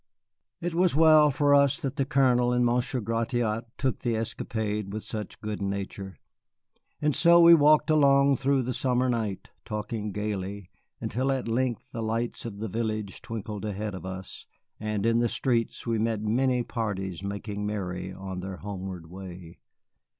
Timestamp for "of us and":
13.93-15.05